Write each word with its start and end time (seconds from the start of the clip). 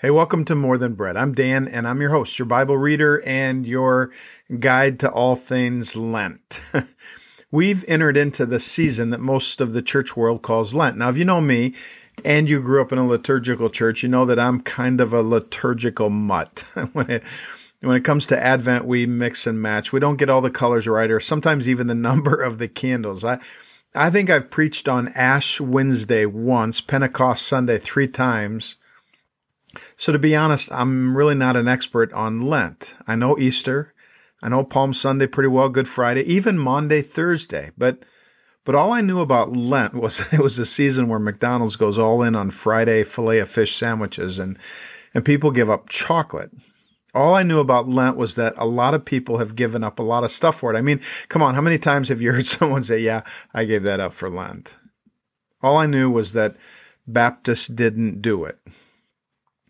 Hey, 0.00 0.10
welcome 0.10 0.44
to 0.44 0.54
More 0.54 0.78
Than 0.78 0.94
Bread. 0.94 1.16
I'm 1.16 1.34
Dan, 1.34 1.66
and 1.66 1.84
I'm 1.84 2.00
your 2.00 2.10
host, 2.10 2.38
your 2.38 2.46
Bible 2.46 2.78
reader, 2.78 3.20
and 3.26 3.66
your 3.66 4.12
guide 4.60 5.00
to 5.00 5.10
all 5.10 5.34
things 5.34 5.96
Lent. 5.96 6.60
We've 7.50 7.84
entered 7.88 8.16
into 8.16 8.46
the 8.46 8.60
season 8.60 9.10
that 9.10 9.18
most 9.18 9.60
of 9.60 9.72
the 9.72 9.82
church 9.82 10.16
world 10.16 10.40
calls 10.40 10.72
Lent. 10.72 10.98
Now, 10.98 11.08
if 11.08 11.16
you 11.16 11.24
know 11.24 11.40
me 11.40 11.74
and 12.24 12.48
you 12.48 12.60
grew 12.60 12.80
up 12.80 12.92
in 12.92 12.98
a 12.98 13.06
liturgical 13.08 13.70
church, 13.70 14.04
you 14.04 14.08
know 14.08 14.24
that 14.24 14.38
I'm 14.38 14.60
kind 14.60 15.00
of 15.00 15.12
a 15.12 15.20
liturgical 15.20 16.10
mutt. 16.10 16.60
when 16.92 17.10
it 17.10 17.24
when 17.80 17.96
it 17.96 18.04
comes 18.04 18.24
to 18.26 18.40
Advent, 18.40 18.84
we 18.84 19.04
mix 19.04 19.48
and 19.48 19.60
match. 19.60 19.92
We 19.92 19.98
don't 19.98 20.16
get 20.16 20.30
all 20.30 20.40
the 20.40 20.48
colors 20.48 20.86
right, 20.86 21.10
or 21.10 21.18
sometimes 21.18 21.68
even 21.68 21.88
the 21.88 21.94
number 21.96 22.40
of 22.40 22.58
the 22.58 22.68
candles. 22.68 23.24
I 23.24 23.40
I 23.96 24.10
think 24.10 24.30
I've 24.30 24.48
preached 24.48 24.86
on 24.86 25.08
Ash 25.16 25.60
Wednesday 25.60 26.24
once, 26.24 26.80
Pentecost 26.80 27.44
Sunday 27.44 27.78
three 27.78 28.06
times 28.06 28.76
so, 29.96 30.12
to 30.12 30.18
be 30.18 30.36
honest, 30.36 30.70
I'm 30.72 31.16
really 31.16 31.34
not 31.34 31.56
an 31.56 31.68
expert 31.68 32.12
on 32.12 32.42
Lent. 32.42 32.94
I 33.06 33.16
know 33.16 33.38
Easter, 33.38 33.94
I 34.42 34.48
know 34.48 34.64
Palm 34.64 34.94
Sunday 34.94 35.26
pretty 35.26 35.48
well, 35.48 35.68
Good 35.68 35.88
Friday, 35.88 36.22
even 36.22 36.58
Maundy, 36.58 37.02
Thursday, 37.02 37.70
but 37.76 38.04
but 38.64 38.74
all 38.74 38.92
I 38.92 39.00
knew 39.00 39.20
about 39.20 39.52
Lent 39.52 39.94
was 39.94 40.20
it 40.32 40.40
was 40.40 40.58
a 40.58 40.66
season 40.66 41.08
where 41.08 41.18
McDonald's 41.18 41.76
goes 41.76 41.98
all 41.98 42.22
in 42.22 42.34
on 42.34 42.50
Friday 42.50 43.02
filet 43.02 43.38
of 43.38 43.48
fish 43.48 43.76
sandwiches 43.76 44.38
and 44.38 44.58
and 45.14 45.24
people 45.24 45.50
give 45.50 45.70
up 45.70 45.88
chocolate. 45.88 46.50
All 47.14 47.34
I 47.34 47.42
knew 47.42 47.58
about 47.58 47.88
Lent 47.88 48.16
was 48.16 48.34
that 48.34 48.52
a 48.58 48.66
lot 48.66 48.94
of 48.94 49.04
people 49.04 49.38
have 49.38 49.56
given 49.56 49.82
up 49.82 49.98
a 49.98 50.02
lot 50.02 50.22
of 50.22 50.30
stuff 50.30 50.58
for 50.58 50.72
it. 50.72 50.76
I 50.76 50.82
mean, 50.82 51.00
come 51.28 51.42
on, 51.42 51.54
how 51.54 51.62
many 51.62 51.78
times 51.78 52.08
have 52.10 52.20
you 52.20 52.32
heard 52.34 52.46
someone 52.46 52.82
say, 52.82 53.00
"Yeah, 53.00 53.22
I 53.54 53.64
gave 53.64 53.82
that 53.84 54.00
up 54.00 54.12
for 54.12 54.28
Lent"? 54.28 54.76
All 55.62 55.76
I 55.76 55.86
knew 55.86 56.10
was 56.10 56.34
that 56.34 56.56
Baptists 57.08 57.68
didn't 57.68 58.20
do 58.20 58.44
it. 58.44 58.58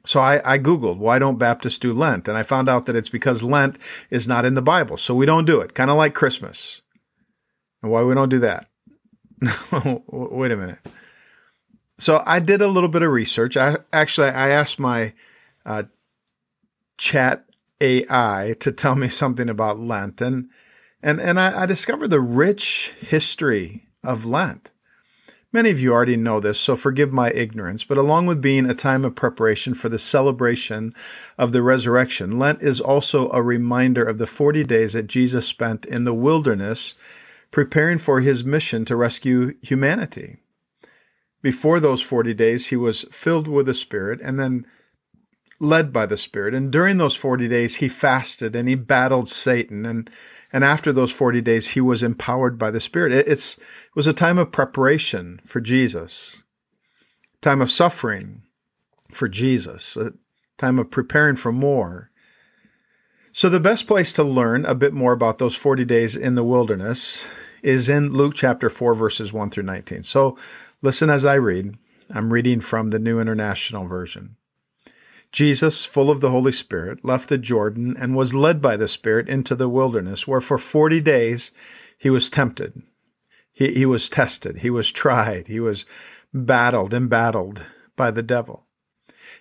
So 0.08 0.20
I, 0.20 0.54
I, 0.54 0.58
Googled, 0.58 0.96
why 0.96 1.18
don't 1.18 1.36
Baptists 1.38 1.78
do 1.78 1.92
Lent? 1.92 2.28
And 2.28 2.38
I 2.38 2.42
found 2.42 2.66
out 2.66 2.86
that 2.86 2.96
it's 2.96 3.10
because 3.10 3.42
Lent 3.42 3.76
is 4.08 4.26
not 4.26 4.46
in 4.46 4.54
the 4.54 4.62
Bible. 4.62 4.96
So 4.96 5.14
we 5.14 5.26
don't 5.26 5.44
do 5.44 5.60
it, 5.60 5.74
kind 5.74 5.90
of 5.90 5.98
like 5.98 6.14
Christmas. 6.14 6.80
And 7.82 7.92
why 7.92 8.02
we 8.02 8.14
don't 8.14 8.30
do 8.30 8.38
that? 8.38 8.70
Wait 10.08 10.50
a 10.50 10.56
minute. 10.56 10.78
So 11.98 12.22
I 12.24 12.38
did 12.38 12.62
a 12.62 12.68
little 12.68 12.88
bit 12.88 13.02
of 13.02 13.10
research. 13.10 13.58
I 13.58 13.76
actually 13.92 14.28
I 14.28 14.48
asked 14.48 14.78
my 14.78 15.12
uh, 15.66 15.82
chat 16.96 17.44
AI 17.78 18.54
to 18.60 18.72
tell 18.72 18.94
me 18.94 19.10
something 19.10 19.50
about 19.50 19.78
Lent, 19.78 20.22
and 20.22 20.48
and 21.02 21.20
and 21.20 21.38
I, 21.38 21.64
I 21.64 21.66
discovered 21.66 22.08
the 22.08 22.20
rich 22.22 22.94
history 22.98 23.88
of 24.02 24.24
Lent. 24.24 24.70
Many 25.50 25.70
of 25.70 25.80
you 25.80 25.94
already 25.94 26.16
know 26.16 26.40
this, 26.40 26.60
so 26.60 26.76
forgive 26.76 27.10
my 27.10 27.30
ignorance, 27.30 27.82
but 27.82 27.96
along 27.96 28.26
with 28.26 28.42
being 28.42 28.68
a 28.68 28.74
time 28.74 29.02
of 29.04 29.14
preparation 29.14 29.72
for 29.72 29.88
the 29.88 29.98
celebration 29.98 30.92
of 31.38 31.52
the 31.52 31.62
resurrection, 31.62 32.38
Lent 32.38 32.60
is 32.60 32.80
also 32.80 33.30
a 33.30 33.40
reminder 33.40 34.04
of 34.04 34.18
the 34.18 34.26
40 34.26 34.62
days 34.64 34.92
that 34.92 35.06
Jesus 35.06 35.46
spent 35.46 35.86
in 35.86 36.04
the 36.04 36.12
wilderness 36.12 36.94
preparing 37.50 37.96
for 37.96 38.20
his 38.20 38.44
mission 38.44 38.84
to 38.84 38.96
rescue 38.96 39.54
humanity. 39.62 40.36
Before 41.40 41.80
those 41.80 42.02
40 42.02 42.34
days, 42.34 42.66
he 42.66 42.76
was 42.76 43.06
filled 43.10 43.48
with 43.48 43.66
the 43.66 43.74
Spirit 43.74 44.20
and 44.22 44.38
then 44.38 44.66
led 45.60 45.94
by 45.94 46.04
the 46.04 46.18
Spirit. 46.18 46.54
And 46.54 46.70
during 46.70 46.98
those 46.98 47.16
40 47.16 47.48
days, 47.48 47.76
he 47.76 47.88
fasted 47.88 48.54
and 48.54 48.68
he 48.68 48.74
battled 48.74 49.30
Satan 49.30 49.86
and 49.86 50.10
and 50.52 50.64
after 50.64 50.92
those 50.92 51.12
40 51.12 51.40
days, 51.42 51.68
he 51.68 51.80
was 51.80 52.02
empowered 52.02 52.58
by 52.58 52.70
the 52.70 52.80
Spirit. 52.80 53.12
It's, 53.12 53.58
it 53.58 53.96
was 53.96 54.06
a 54.06 54.12
time 54.12 54.38
of 54.38 54.50
preparation 54.50 55.40
for 55.44 55.60
Jesus, 55.60 56.42
time 57.40 57.60
of 57.60 57.70
suffering 57.70 58.42
for 59.12 59.28
Jesus, 59.28 59.96
a 59.96 60.12
time 60.56 60.78
of 60.78 60.90
preparing 60.90 61.36
for 61.36 61.52
more. 61.52 62.10
So, 63.32 63.48
the 63.48 63.60
best 63.60 63.86
place 63.86 64.12
to 64.14 64.24
learn 64.24 64.64
a 64.64 64.74
bit 64.74 64.94
more 64.94 65.12
about 65.12 65.38
those 65.38 65.54
40 65.54 65.84
days 65.84 66.16
in 66.16 66.34
the 66.34 66.42
wilderness 66.42 67.28
is 67.62 67.88
in 67.88 68.12
Luke 68.12 68.34
chapter 68.34 68.70
4, 68.70 68.94
verses 68.94 69.32
1 69.32 69.50
through 69.50 69.64
19. 69.64 70.02
So, 70.02 70.36
listen 70.82 71.10
as 71.10 71.26
I 71.26 71.34
read. 71.34 71.76
I'm 72.10 72.32
reading 72.32 72.60
from 72.60 72.88
the 72.88 72.98
New 72.98 73.20
International 73.20 73.86
Version. 73.86 74.37
Jesus, 75.30 75.84
full 75.84 76.10
of 76.10 76.20
the 76.20 76.30
Holy 76.30 76.52
Spirit, 76.52 77.04
left 77.04 77.28
the 77.28 77.38
Jordan 77.38 77.96
and 77.98 78.16
was 78.16 78.34
led 78.34 78.62
by 78.62 78.76
the 78.76 78.88
Spirit 78.88 79.28
into 79.28 79.54
the 79.54 79.68
wilderness, 79.68 80.26
where 80.26 80.40
for 80.40 80.58
forty 80.58 81.00
days 81.00 81.52
he 81.98 82.08
was 82.08 82.30
tempted. 82.30 82.82
He, 83.52 83.74
he 83.74 83.86
was 83.86 84.08
tested. 84.08 84.58
He 84.58 84.70
was 84.70 84.90
tried. 84.90 85.48
He 85.48 85.60
was 85.60 85.84
battled 86.32 86.94
and 86.94 87.10
battled 87.10 87.66
by 87.96 88.10
the 88.10 88.22
devil. 88.22 88.64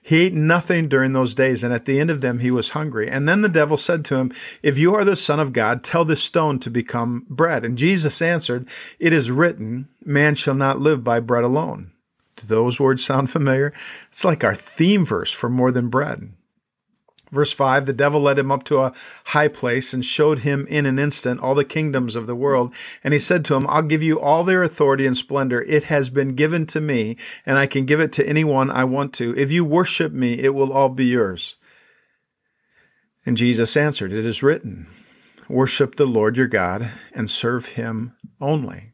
He 0.01 0.23
ate 0.23 0.33
nothing 0.33 0.89
during 0.89 1.13
those 1.13 1.35
days, 1.35 1.63
and 1.63 1.73
at 1.73 1.85
the 1.85 1.99
end 1.99 2.09
of 2.09 2.21
them 2.21 2.39
he 2.39 2.51
was 2.51 2.71
hungry. 2.71 3.09
And 3.09 3.27
then 3.27 3.41
the 3.41 3.49
devil 3.49 3.77
said 3.77 4.03
to 4.05 4.15
him, 4.15 4.31
If 4.61 4.77
you 4.77 4.93
are 4.95 5.05
the 5.05 5.15
Son 5.15 5.39
of 5.39 5.53
God, 5.53 5.83
tell 5.83 6.03
this 6.03 6.23
stone 6.23 6.59
to 6.59 6.69
become 6.69 7.25
bread. 7.29 7.65
And 7.65 7.77
Jesus 7.77 8.21
answered, 8.21 8.67
It 8.99 9.13
is 9.13 9.31
written, 9.31 9.87
Man 10.03 10.35
shall 10.35 10.55
not 10.55 10.79
live 10.79 11.03
by 11.03 11.19
bread 11.19 11.43
alone 11.43 11.91
do 12.37 12.47
those 12.47 12.79
words 12.79 13.03
sound 13.03 13.29
familiar? 13.29 13.73
It's 14.09 14.25
like 14.25 14.43
our 14.43 14.55
theme 14.55 15.05
verse 15.05 15.31
for 15.31 15.49
More 15.49 15.71
Than 15.71 15.89
Bread. 15.89 16.31
Verse 17.31 17.51
5 17.51 17.85
The 17.85 17.93
devil 17.93 18.21
led 18.21 18.39
him 18.39 18.51
up 18.51 18.63
to 18.65 18.79
a 18.79 18.93
high 19.25 19.47
place 19.47 19.93
and 19.93 20.03
showed 20.03 20.39
him 20.39 20.65
in 20.67 20.85
an 20.85 20.99
instant 20.99 21.41
all 21.41 21.55
the 21.55 21.65
kingdoms 21.65 22.15
of 22.15 22.27
the 22.27 22.35
world. 22.35 22.73
And 23.03 23.13
he 23.13 23.19
said 23.19 23.43
to 23.45 23.55
him, 23.55 23.67
I'll 23.67 23.81
give 23.81 24.03
you 24.03 24.19
all 24.19 24.43
their 24.43 24.63
authority 24.63 25.05
and 25.05 25.17
splendor. 25.17 25.61
It 25.63 25.83
has 25.83 26.09
been 26.09 26.29
given 26.29 26.65
to 26.67 26.81
me, 26.81 27.17
and 27.45 27.57
I 27.57 27.67
can 27.67 27.85
give 27.85 27.99
it 27.99 28.11
to 28.13 28.27
anyone 28.27 28.71
I 28.71 28.83
want 28.85 29.13
to. 29.15 29.37
If 29.37 29.51
you 29.51 29.65
worship 29.65 30.11
me, 30.13 30.39
it 30.39 30.53
will 30.53 30.71
all 30.71 30.89
be 30.89 31.05
yours. 31.05 31.55
And 33.25 33.35
Jesus 33.35 33.75
answered, 33.75 34.13
It 34.13 34.25
is 34.25 34.43
written, 34.43 34.87
Worship 35.49 35.95
the 35.95 36.05
Lord 36.05 36.37
your 36.37 36.47
God 36.47 36.91
and 37.13 37.29
serve 37.29 37.67
him 37.67 38.13
only. 38.39 38.93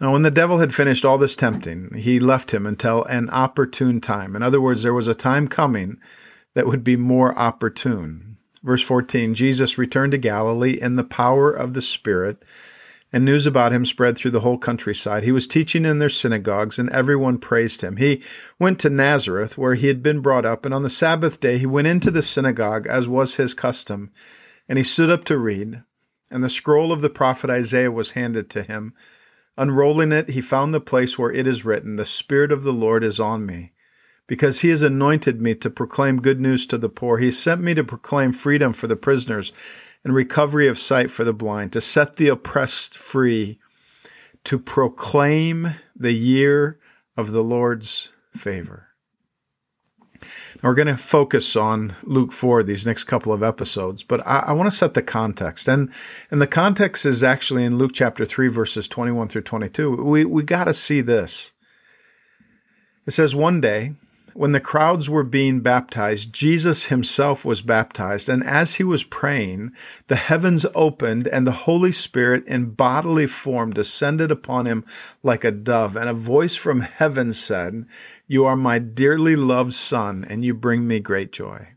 Now, 0.00 0.12
when 0.12 0.22
the 0.22 0.30
devil 0.30 0.58
had 0.58 0.74
finished 0.74 1.04
all 1.04 1.18
this 1.18 1.36
tempting, 1.36 1.94
he 1.94 2.20
left 2.20 2.52
him 2.52 2.66
until 2.66 3.04
an 3.04 3.28
opportune 3.30 4.00
time. 4.00 4.36
In 4.36 4.42
other 4.42 4.60
words, 4.60 4.82
there 4.82 4.94
was 4.94 5.08
a 5.08 5.14
time 5.14 5.48
coming 5.48 5.98
that 6.54 6.66
would 6.66 6.84
be 6.84 6.96
more 6.96 7.38
opportune. 7.38 8.36
Verse 8.62 8.82
14 8.82 9.34
Jesus 9.34 9.78
returned 9.78 10.12
to 10.12 10.18
Galilee 10.18 10.78
in 10.80 10.96
the 10.96 11.04
power 11.04 11.50
of 11.50 11.74
the 11.74 11.82
Spirit, 11.82 12.44
and 13.12 13.24
news 13.24 13.46
about 13.46 13.72
him 13.72 13.86
spread 13.86 14.18
through 14.18 14.32
the 14.32 14.40
whole 14.40 14.58
countryside. 14.58 15.24
He 15.24 15.32
was 15.32 15.48
teaching 15.48 15.84
in 15.84 15.98
their 15.98 16.08
synagogues, 16.08 16.78
and 16.78 16.90
everyone 16.90 17.38
praised 17.38 17.82
him. 17.82 17.96
He 17.96 18.22
went 18.58 18.78
to 18.80 18.90
Nazareth, 18.90 19.56
where 19.56 19.74
he 19.74 19.86
had 19.86 20.02
been 20.02 20.20
brought 20.20 20.44
up, 20.44 20.64
and 20.64 20.74
on 20.74 20.82
the 20.82 20.90
Sabbath 20.90 21.40
day 21.40 21.58
he 21.58 21.66
went 21.66 21.86
into 21.86 22.10
the 22.10 22.22
synagogue, 22.22 22.86
as 22.86 23.08
was 23.08 23.36
his 23.36 23.54
custom, 23.54 24.10
and 24.68 24.76
he 24.76 24.84
stood 24.84 25.10
up 25.10 25.24
to 25.24 25.38
read. 25.38 25.82
And 26.30 26.44
the 26.44 26.50
scroll 26.50 26.92
of 26.92 27.00
the 27.00 27.08
prophet 27.08 27.48
Isaiah 27.48 27.90
was 27.90 28.10
handed 28.10 28.50
to 28.50 28.62
him. 28.62 28.92
Unrolling 29.58 30.12
it, 30.12 30.30
he 30.30 30.40
found 30.40 30.72
the 30.72 30.80
place 30.80 31.18
where 31.18 31.32
it 31.32 31.48
is 31.48 31.64
written, 31.64 31.96
The 31.96 32.04
Spirit 32.04 32.52
of 32.52 32.62
the 32.62 32.72
Lord 32.72 33.02
is 33.02 33.18
on 33.18 33.44
me, 33.44 33.72
because 34.28 34.60
he 34.60 34.68
has 34.68 34.82
anointed 34.82 35.40
me 35.40 35.56
to 35.56 35.68
proclaim 35.68 36.22
good 36.22 36.40
news 36.40 36.64
to 36.68 36.78
the 36.78 36.88
poor. 36.88 37.18
He 37.18 37.32
sent 37.32 37.60
me 37.60 37.74
to 37.74 37.82
proclaim 37.82 38.32
freedom 38.32 38.72
for 38.72 38.86
the 38.86 38.94
prisoners 38.94 39.52
and 40.04 40.14
recovery 40.14 40.68
of 40.68 40.78
sight 40.78 41.10
for 41.10 41.24
the 41.24 41.32
blind, 41.32 41.72
to 41.72 41.80
set 41.80 42.16
the 42.16 42.28
oppressed 42.28 42.96
free, 42.96 43.58
to 44.44 44.60
proclaim 44.60 45.74
the 45.96 46.12
year 46.12 46.78
of 47.16 47.32
the 47.32 47.42
Lord's 47.42 48.12
favor. 48.32 48.87
Now 50.20 50.68
we're 50.70 50.74
going 50.74 50.88
to 50.88 50.96
focus 50.96 51.56
on 51.56 51.94
Luke 52.02 52.32
4 52.32 52.62
these 52.62 52.86
next 52.86 53.04
couple 53.04 53.32
of 53.32 53.42
episodes, 53.42 54.02
but 54.02 54.26
I, 54.26 54.40
I, 54.48 54.52
want 54.52 54.70
to 54.70 54.76
set 54.76 54.94
the 54.94 55.02
context. 55.02 55.68
And, 55.68 55.92
and 56.30 56.40
the 56.40 56.46
context 56.46 57.06
is 57.06 57.22
actually 57.22 57.64
in 57.64 57.78
Luke 57.78 57.92
chapter 57.94 58.24
3, 58.24 58.48
verses 58.48 58.88
21 58.88 59.28
through 59.28 59.42
22. 59.42 60.02
We, 60.02 60.24
we 60.24 60.42
got 60.42 60.64
to 60.64 60.74
see 60.74 61.00
this. 61.00 61.52
It 63.06 63.12
says, 63.12 63.34
One 63.34 63.60
day, 63.60 63.94
when 64.38 64.52
the 64.52 64.60
crowds 64.60 65.10
were 65.10 65.24
being 65.24 65.58
baptized, 65.58 66.32
Jesus 66.32 66.84
himself 66.86 67.44
was 67.44 67.60
baptized. 67.60 68.28
And 68.28 68.44
as 68.44 68.76
he 68.76 68.84
was 68.84 69.02
praying, 69.02 69.72
the 70.06 70.14
heavens 70.14 70.64
opened 70.76 71.26
and 71.26 71.44
the 71.44 71.66
Holy 71.66 71.90
Spirit 71.90 72.46
in 72.46 72.70
bodily 72.70 73.26
form 73.26 73.72
descended 73.72 74.30
upon 74.30 74.66
him 74.66 74.84
like 75.24 75.42
a 75.42 75.50
dove. 75.50 75.96
And 75.96 76.08
a 76.08 76.14
voice 76.14 76.54
from 76.54 76.82
heaven 76.82 77.32
said, 77.32 77.84
You 78.28 78.44
are 78.44 78.54
my 78.54 78.78
dearly 78.78 79.34
loved 79.34 79.74
son, 79.74 80.24
and 80.30 80.44
you 80.44 80.54
bring 80.54 80.86
me 80.86 81.00
great 81.00 81.32
joy. 81.32 81.70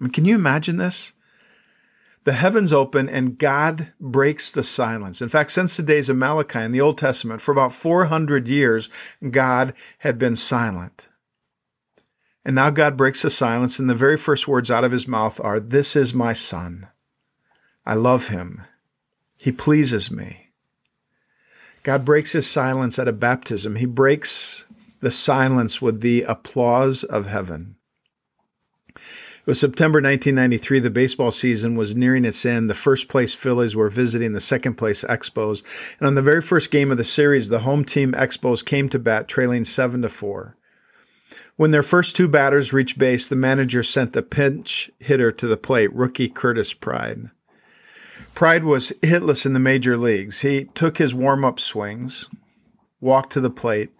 I 0.00 0.04
mean, 0.04 0.10
can 0.10 0.24
you 0.24 0.34
imagine 0.34 0.78
this? 0.78 1.12
the 2.24 2.32
heavens 2.32 2.72
open 2.72 3.08
and 3.08 3.36
God 3.36 3.92
breaks 3.98 4.52
the 4.52 4.62
silence. 4.62 5.20
In 5.20 5.28
fact, 5.28 5.50
since 5.50 5.76
the 5.76 5.82
days 5.82 6.08
of 6.08 6.16
Malachi 6.16 6.60
in 6.60 6.70
the 6.70 6.80
Old 6.80 6.96
Testament, 6.96 7.40
for 7.40 7.50
about 7.50 7.72
400 7.72 8.48
years, 8.48 8.88
God 9.28 9.74
had 9.98 10.18
been 10.18 10.36
silent. 10.36 11.08
And 12.44 12.56
now 12.56 12.70
God 12.70 12.96
breaks 12.96 13.22
the 13.22 13.30
silence, 13.30 13.78
and 13.78 13.88
the 13.88 13.94
very 13.94 14.16
first 14.16 14.48
words 14.48 14.70
out 14.70 14.84
of 14.84 14.92
his 14.92 15.06
mouth 15.06 15.40
are, 15.40 15.60
This 15.60 15.94
is 15.94 16.12
my 16.12 16.32
son. 16.32 16.88
I 17.86 17.94
love 17.94 18.28
him. 18.28 18.62
He 19.40 19.52
pleases 19.52 20.10
me. 20.10 20.50
God 21.82 22.04
breaks 22.04 22.32
his 22.32 22.46
silence 22.46 22.98
at 22.98 23.08
a 23.08 23.12
baptism. 23.12 23.76
He 23.76 23.86
breaks 23.86 24.66
the 25.00 25.10
silence 25.10 25.82
with 25.82 26.00
the 26.00 26.22
applause 26.22 27.02
of 27.02 27.26
heaven. 27.26 27.76
It 29.42 29.46
was 29.46 29.58
September 29.58 29.96
1993. 29.96 30.78
The 30.78 30.90
baseball 30.90 31.32
season 31.32 31.74
was 31.74 31.96
nearing 31.96 32.24
its 32.24 32.46
end. 32.46 32.70
The 32.70 32.74
first 32.74 33.08
place 33.08 33.34
Phillies 33.34 33.74
were 33.74 33.90
visiting 33.90 34.32
the 34.32 34.40
second 34.40 34.74
place 34.74 35.02
Expos. 35.02 35.64
And 35.98 36.06
on 36.06 36.14
the 36.14 36.22
very 36.22 36.40
first 36.40 36.70
game 36.70 36.92
of 36.92 36.96
the 36.96 37.04
series, 37.04 37.48
the 37.48 37.60
home 37.60 37.84
team 37.84 38.12
Expos 38.12 38.64
came 38.64 38.88
to 38.90 39.00
bat 39.00 39.26
trailing 39.26 39.64
7 39.64 40.02
to 40.02 40.08
4. 40.08 40.56
When 41.56 41.70
their 41.70 41.82
first 41.82 42.16
two 42.16 42.28
batters 42.28 42.72
reached 42.72 42.98
base, 42.98 43.28
the 43.28 43.36
manager 43.36 43.82
sent 43.82 44.14
the 44.14 44.22
pinch 44.22 44.90
hitter 44.98 45.30
to 45.32 45.46
the 45.46 45.56
plate, 45.56 45.92
rookie 45.92 46.28
Curtis 46.28 46.72
Pride. 46.72 47.30
Pride 48.34 48.64
was 48.64 48.92
hitless 49.02 49.44
in 49.44 49.52
the 49.52 49.60
major 49.60 49.98
leagues. 49.98 50.40
He 50.40 50.64
took 50.64 50.98
his 50.98 51.14
warm 51.14 51.44
up 51.44 51.60
swings, 51.60 52.28
walked 53.00 53.32
to 53.32 53.40
the 53.40 53.50
plate, 53.50 53.90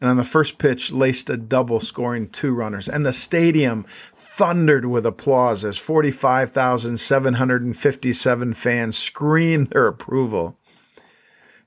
and 0.00 0.10
on 0.10 0.16
the 0.16 0.24
first 0.24 0.58
pitch 0.58 0.90
laced 0.90 1.30
a 1.30 1.36
double 1.36 1.78
scoring 1.78 2.28
two 2.28 2.52
runners 2.54 2.88
and 2.88 3.04
the 3.04 3.12
stadium 3.12 3.84
thundered 4.14 4.86
with 4.86 5.04
applause 5.04 5.62
as 5.64 5.76
45,757 5.76 8.54
fans 8.54 8.96
screamed 8.98 9.66
their 9.68 9.86
approval. 9.86 10.56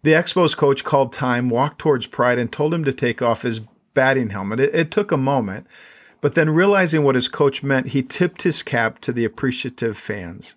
The 0.01 0.13
Expos 0.13 0.57
coach 0.57 0.83
called 0.83 1.13
time, 1.13 1.49
walked 1.49 1.77
towards 1.79 2.07
Pride 2.07 2.39
and 2.39 2.51
told 2.51 2.73
him 2.73 2.83
to 2.83 2.91
take 2.91 3.21
off 3.21 3.43
his 3.43 3.61
batting 3.93 4.29
helmet. 4.29 4.59
It, 4.59 4.75
it 4.75 4.91
took 4.91 5.11
a 5.11 5.17
moment, 5.17 5.67
but 6.21 6.35
then 6.35 6.49
realizing 6.49 7.03
what 7.03 7.15
his 7.15 7.27
coach 7.27 7.63
meant, 7.63 7.89
he 7.89 8.03
tipped 8.03 8.43
his 8.43 8.63
cap 8.63 8.99
to 8.99 9.11
the 9.11 9.25
appreciative 9.25 9.97
fans. 9.97 10.55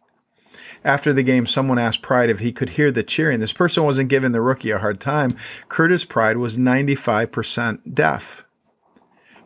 After 0.84 1.12
the 1.12 1.22
game, 1.22 1.46
someone 1.46 1.78
asked 1.78 2.02
Pride 2.02 2.30
if 2.30 2.40
he 2.40 2.52
could 2.52 2.70
hear 2.70 2.92
the 2.92 3.02
cheering. 3.02 3.40
This 3.40 3.52
person 3.52 3.82
wasn't 3.82 4.08
giving 4.08 4.32
the 4.32 4.40
rookie 4.40 4.70
a 4.70 4.78
hard 4.78 5.00
time. 5.00 5.36
Curtis 5.68 6.04
Pride 6.04 6.36
was 6.36 6.56
95% 6.56 7.94
deaf. 7.94 8.44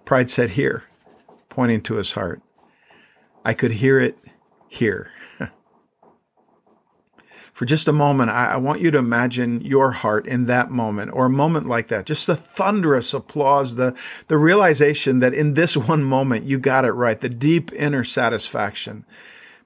Pride 0.04 0.28
said, 0.28 0.50
Here, 0.50 0.84
pointing 1.48 1.81
to 1.82 1.94
his 1.94 2.12
heart. 2.12 2.42
I 3.44 3.54
could 3.54 3.72
hear 3.72 3.98
it 3.98 4.19
here. 4.69 5.10
For 7.61 7.67
just 7.67 7.89
a 7.89 7.93
moment, 7.93 8.31
I, 8.31 8.53
I, 8.53 8.57
want 8.57 8.81
you 8.81 8.91
to 8.91 8.97
imagine 8.97 9.61
your 9.61 9.91
heart 9.91 10.27
in 10.27 10.47
that 10.47 10.71
moment 10.71 11.11
or 11.12 11.27
a 11.27 11.29
moment 11.29 11.67
like 11.67 11.89
that. 11.89 12.07
Just 12.07 12.27
the 12.27 12.35
thunderous 12.35 13.12
applause, 13.12 13.75
the, 13.75 13.95
the 14.29 14.39
realization 14.39 15.19
that 15.19 15.35
in 15.35 15.53
this 15.53 15.77
one 15.93 16.03
moment 16.03 16.47
you 16.47 16.59
got 16.59 16.87
it 16.87 16.93
right, 16.93 17.21
the 17.21 17.29
deep 17.29 17.71
inner 17.75 18.03
satisfaction. 18.03 19.05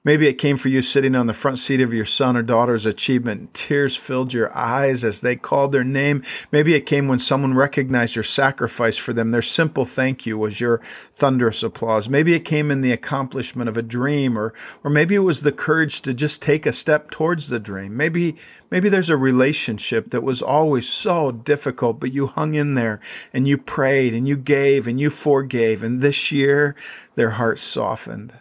Maybe 0.05 0.27
it 0.27 0.35
came 0.35 0.55
for 0.55 0.69
you 0.69 0.83
sitting 0.83 1.15
on 1.15 1.25
the 1.25 1.33
front 1.33 1.57
seat 1.57 1.81
of 1.81 1.91
your 1.91 2.05
son 2.05 2.37
or 2.37 2.43
daughter's 2.43 2.85
achievement. 2.85 3.55
Tears 3.55 3.95
filled 3.95 4.33
your 4.33 4.55
eyes 4.55 5.03
as 5.03 5.21
they 5.21 5.35
called 5.35 5.71
their 5.71 5.83
name. 5.83 6.21
Maybe 6.51 6.75
it 6.75 6.85
came 6.85 7.07
when 7.07 7.17
someone 7.17 7.55
recognized 7.55 8.13
your 8.13 8.23
sacrifice 8.23 8.97
for 8.97 9.13
them. 9.13 9.31
Their 9.31 9.41
simple 9.41 9.83
thank 9.83 10.27
you 10.27 10.37
was 10.37 10.61
your 10.61 10.79
thunderous 11.11 11.63
applause. 11.63 12.07
Maybe 12.07 12.35
it 12.35 12.45
came 12.45 12.69
in 12.69 12.81
the 12.81 12.91
accomplishment 12.91 13.67
of 13.67 13.77
a 13.77 13.81
dream 13.81 14.37
or, 14.37 14.53
or 14.83 14.91
maybe 14.91 15.15
it 15.15 15.19
was 15.19 15.41
the 15.41 15.51
courage 15.51 16.03
to 16.03 16.13
just 16.13 16.39
take 16.39 16.67
a 16.67 16.71
step 16.71 17.09
towards 17.09 17.49
the 17.49 17.59
dream. 17.59 17.97
Maybe, 17.97 18.35
maybe 18.69 18.89
there's 18.89 19.09
a 19.09 19.17
relationship 19.17 20.11
that 20.11 20.21
was 20.21 20.39
always 20.39 20.87
so 20.87 21.31
difficult, 21.31 21.99
but 21.99 22.13
you 22.13 22.27
hung 22.27 22.53
in 22.53 22.75
there 22.75 22.99
and 23.33 23.47
you 23.47 23.57
prayed 23.57 24.13
and 24.13 24.27
you 24.27 24.37
gave 24.37 24.85
and 24.85 24.99
you 24.99 25.09
forgave. 25.09 25.81
And 25.81 25.99
this 25.99 26.31
year 26.31 26.75
their 27.15 27.31
hearts 27.31 27.63
softened 27.63 28.35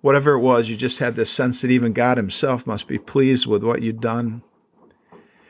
whatever 0.00 0.32
it 0.32 0.40
was, 0.40 0.68
you 0.68 0.76
just 0.76 0.98
had 0.98 1.14
this 1.14 1.30
sense 1.30 1.62
that 1.62 1.70
even 1.70 1.92
God 1.92 2.16
Himself 2.16 2.66
must 2.66 2.88
be 2.88 2.98
pleased 2.98 3.46
with 3.46 3.62
what 3.62 3.82
you'd 3.82 4.00
done. 4.00 4.42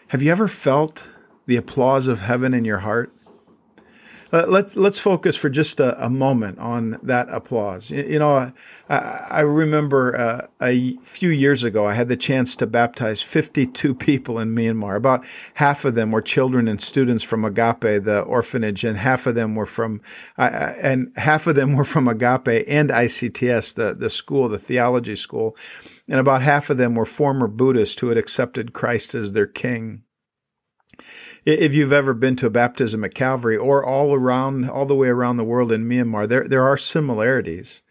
Have 0.09 0.23
you 0.23 0.31
ever 0.31 0.49
felt 0.49 1.09
the 1.47 1.57
applause 1.57 2.09
of 2.09 2.21
heaven 2.21 2.55
in 2.55 2.65
your 2.65 2.79
heart? 2.79 3.13
Uh, 4.33 4.45
let's 4.49 4.75
let's 4.75 4.99
focus 4.99 5.37
for 5.37 5.49
just 5.49 5.79
a, 5.79 6.05
a, 6.05 6.11
moment 6.11 6.59
on 6.59 6.99
that 7.03 7.29
applause. 7.29 7.91
You, 7.91 8.03
you 8.03 8.19
know, 8.19 8.53
I, 8.89 9.27
I 9.31 9.41
remember 9.41 10.17
uh, 10.17 10.47
a 10.61 10.97
few 11.03 11.31
years 11.31 11.63
ago 11.63 11.87
I 11.87 11.95
had 11.95 12.09
the 12.09 12.17
chance 12.17 12.57
to 12.57 12.67
baptize 12.67 13.23
52 13.23 13.95
people 14.07 14.41
in 14.41 14.55
Myanmar. 14.55 14.97
About 14.97 15.25
half 15.55 15.85
of 15.85 15.95
them 15.95 16.11
were 16.11 16.23
children 16.23 16.67
and 16.67 16.81
students 16.81 17.23
from 17.23 17.45
Agape, 17.45 18.05
the 18.05 18.23
orphanage, 18.27 18.83
and 18.83 18.99
half 18.99 19.27
of 19.27 19.37
them 19.37 19.55
were 19.55 19.67
from 19.67 20.01
uh, 20.37 20.75
and 20.81 21.13
half 21.17 21.47
of 21.47 21.55
them 21.55 21.73
were 21.77 21.85
from 21.85 22.09
Agape 22.09 22.65
and 22.67 22.91
ICTS, 22.91 23.75
the 23.75 23.95
the 23.95 24.11
school, 24.11 24.49
the 24.49 24.59
theology 24.59 25.15
school, 25.15 25.57
and 26.09 26.19
about 26.19 26.43
half 26.43 26.69
of 26.69 26.79
them 26.79 26.97
were 26.97 27.07
former 27.07 27.47
Buddhists 27.47 28.01
who 28.01 28.09
had 28.09 28.19
accepted 28.19 28.73
Christ 28.73 29.15
as 29.15 29.33
their 29.33 29.47
king 29.47 30.03
if 31.47 31.75
you've 31.75 31.93
ever 31.93 32.13
been 32.13 32.35
to 32.37 32.47
a 32.47 32.51
baptism 32.51 33.05
at 33.05 33.15
Calvary 33.15 33.57
or 33.57 33.85
all 33.85 34.13
around, 34.13 34.69
all 34.69 34.85
the 34.85 34.97
way 34.97 35.09
around 35.09 35.37
the 35.37 35.45
world 35.45 35.71
in 35.71 35.89
Myanmar, 35.89 36.29
there, 36.29 36.47
there 36.47 36.65
are 36.65 36.77
similarities. 36.77 37.83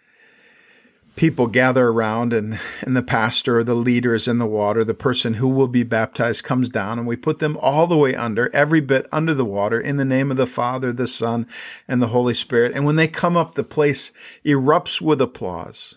People 1.15 1.47
gather 1.47 1.87
around 1.87 2.33
and, 2.33 2.59
and 2.81 2.97
the 2.97 3.01
pastor 3.01 3.59
or 3.59 3.63
the 3.63 3.73
leader 3.73 4.13
is 4.13 4.27
in 4.27 4.37
the 4.37 4.45
water. 4.45 4.83
The 4.83 4.93
person 4.93 5.35
who 5.35 5.47
will 5.47 5.69
be 5.69 5.83
baptized 5.83 6.43
comes 6.43 6.67
down 6.67 6.99
and 6.99 7.07
we 7.07 7.15
put 7.15 7.39
them 7.39 7.57
all 7.61 7.87
the 7.87 7.95
way 7.95 8.13
under, 8.13 8.53
every 8.53 8.81
bit 8.81 9.07
under 9.13 9.33
the 9.33 9.45
water 9.45 9.79
in 9.79 9.95
the 9.95 10.03
name 10.03 10.29
of 10.29 10.35
the 10.35 10.45
Father, 10.45 10.91
the 10.91 11.07
Son, 11.07 11.47
and 11.87 12.01
the 12.01 12.07
Holy 12.07 12.33
Spirit. 12.33 12.73
And 12.75 12.85
when 12.85 12.97
they 12.97 13.07
come 13.07 13.37
up, 13.37 13.55
the 13.55 13.63
place 13.63 14.11
erupts 14.43 14.99
with 14.99 15.21
applause. 15.21 15.95